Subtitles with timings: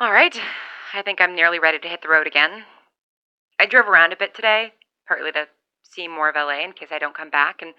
[0.00, 0.40] All right,
[0.94, 2.62] I think I'm nearly ready to hit the road again.
[3.58, 4.74] I drove around a bit today,
[5.08, 5.48] partly to
[5.82, 7.74] see more of LA in case I don't come back, and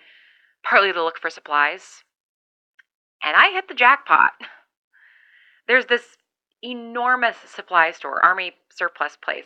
[0.62, 2.04] partly to look for supplies.
[3.24, 4.34] And I hit the jackpot.
[5.66, 6.18] There's this
[6.62, 9.46] enormous supply store, Army surplus place.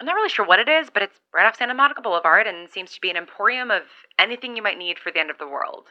[0.00, 2.68] I'm not really sure what it is, but it's right off Santa Monica Boulevard and
[2.68, 3.82] seems to be an emporium of
[4.18, 5.86] anything you might need for the end of the world.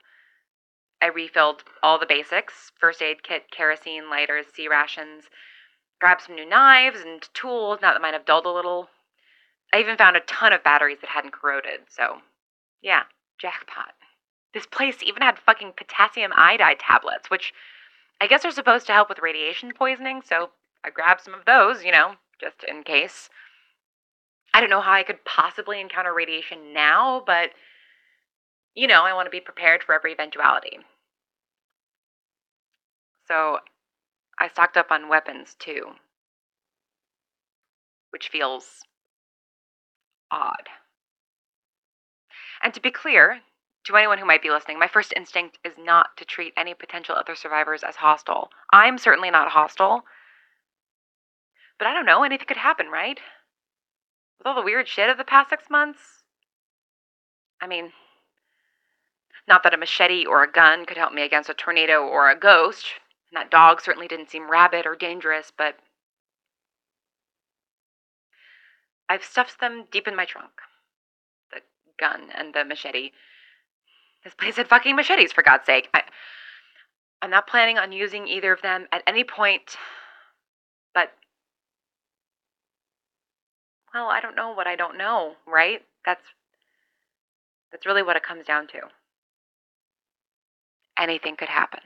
[1.01, 5.29] I refilled all the basics first aid kit, kerosene, lighters, C rations,
[6.03, 8.89] grabbed some new knives and tools, now that mine have dulled a little.
[9.73, 12.17] I even found a ton of batteries that hadn't corroded, so
[12.81, 13.03] yeah,
[13.37, 13.93] jackpot.
[14.53, 17.53] This place even had fucking potassium iodide tablets, which
[18.19, 20.49] I guess are supposed to help with radiation poisoning, so
[20.83, 23.29] I grabbed some of those, you know, just in case.
[24.53, 27.51] I don't know how I could possibly encounter radiation now, but
[28.75, 30.79] you know, I want to be prepared for every eventuality.
[33.25, 33.59] So
[34.43, 35.93] I stocked up on weapons too,
[38.09, 38.81] which feels
[40.29, 40.67] odd.
[42.61, 43.39] And to be clear,
[43.85, 47.15] to anyone who might be listening, my first instinct is not to treat any potential
[47.15, 48.49] other survivors as hostile.
[48.73, 50.03] I'm certainly not hostile.
[51.79, 53.21] But I don't know, anything could happen, right?
[54.39, 56.23] With all the weird shit of the past six months?
[57.61, 57.93] I mean,
[59.47, 62.37] not that a machete or a gun could help me against a tornado or a
[62.37, 62.87] ghost,
[63.33, 65.75] and that dog certainly didn't seem rabid or dangerous, but.
[69.09, 70.51] I've stuffed them deep in my trunk
[71.51, 71.61] the
[71.99, 73.11] gun and the machete.
[74.23, 75.89] This place had fucking machetes, for God's sake.
[75.93, 76.03] I,
[77.21, 79.75] I'm not planning on using either of them at any point,
[80.93, 81.11] but.
[83.93, 85.81] Well, I don't know what I don't know, right?
[86.05, 86.23] That's.
[87.71, 88.81] That's really what it comes down to.
[90.99, 91.79] Anything could happen.